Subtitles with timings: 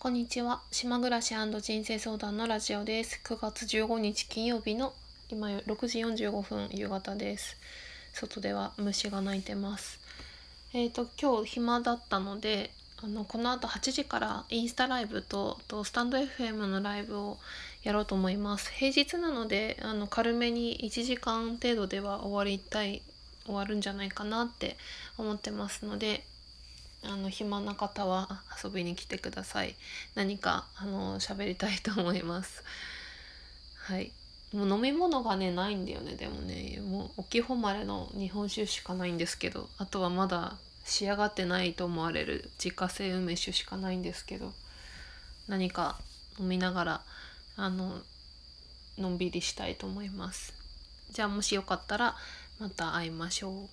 [0.00, 0.62] こんにちは。
[0.70, 3.20] 島暮らし人生相談のラジオです。
[3.22, 4.94] 9月15日金曜日の
[5.28, 7.58] 今6時45分夕方です。
[8.14, 10.00] 外では虫が鳴いてます。
[10.72, 12.70] えっ、ー、と今日暇だったので
[13.02, 17.36] あのこの後8時からインスタライブととスタンド FM のライブを
[17.82, 18.72] やろうと思います。
[18.72, 23.02] 平日なのであの軽めに1時間程度では終わりたい
[23.44, 24.78] 終わるんじゃないかなって
[25.18, 26.24] 思ってますので
[27.02, 29.74] あの暇な方は遊びに来てください。
[30.14, 32.62] 何かあの喋りたいと思います。
[33.76, 34.12] はい。
[34.52, 36.80] もう飲み物がねないんだよねでもね。
[36.80, 39.68] もう沖誉れの日本酒しかないんですけど。
[39.78, 44.52] あとはまだ仕上がってないと思われる自家製梅酒しかないんですけど。
[45.48, 45.98] 何か
[46.38, 47.00] 飲みながら
[47.56, 48.00] あの
[48.98, 50.52] のんびりしたいと思います。
[51.12, 52.14] じゃあもしよかったら
[52.58, 53.68] また会いましょう。